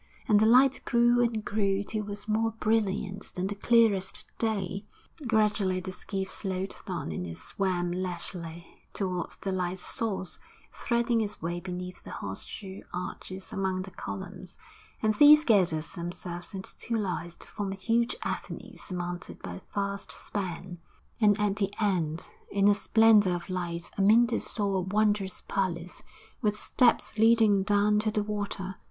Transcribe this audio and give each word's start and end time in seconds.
And 0.27 0.39
the 0.39 0.47
light 0.47 0.81
grew 0.83 1.21
and 1.21 1.45
grew 1.45 1.83
till 1.83 1.99
it 2.05 2.07
was 2.07 2.27
more 2.27 2.53
brilliant 2.53 3.35
than 3.35 3.45
the 3.45 3.53
clearest 3.53 4.25
day; 4.39 4.83
gradually 5.27 5.79
the 5.79 5.91
skiff 5.91 6.31
slowed 6.31 6.73
down 6.87 7.11
and 7.11 7.27
it 7.27 7.37
swam 7.37 7.91
leisurely 7.91 8.65
towards 8.93 9.37
the 9.37 9.51
light's 9.51 9.85
source, 9.85 10.39
threading 10.73 11.21
its 11.21 11.39
way 11.39 11.59
beneath 11.59 12.01
the 12.03 12.09
horse 12.09 12.43
shoe 12.45 12.81
arches 12.91 13.53
among 13.53 13.83
the 13.83 13.91
columns, 13.91 14.57
and 15.03 15.13
these 15.13 15.45
gathered 15.45 15.83
themselves 15.83 16.55
into 16.55 16.75
two 16.77 16.97
lines 16.97 17.35
to 17.35 17.45
form 17.47 17.71
a 17.71 17.75
huge 17.75 18.15
avenue 18.23 18.75
surmounted 18.77 19.39
by 19.43 19.53
a 19.57 19.73
vast 19.75 20.11
span, 20.11 20.79
and 21.19 21.39
at 21.39 21.57
the 21.57 21.71
end, 21.79 22.25
in 22.49 22.67
a 22.67 22.73
splendour 22.73 23.35
of 23.35 23.51
light, 23.51 23.91
Amyntas 23.99 24.49
saw 24.49 24.77
a 24.77 24.81
wondrous 24.81 25.43
palace, 25.47 26.01
with 26.41 26.57
steps 26.57 27.19
leading 27.19 27.61
down 27.61 27.99
to 27.99 28.09
the 28.09 28.23
water. 28.23 28.77